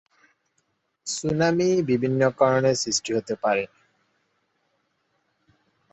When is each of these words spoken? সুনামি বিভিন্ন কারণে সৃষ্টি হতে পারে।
সুনামি 1.07 1.69
বিভিন্ন 1.89 2.21
কারণে 2.39 2.71
সৃষ্টি 2.81 3.11
হতে 3.17 3.33
পারে। 3.43 3.63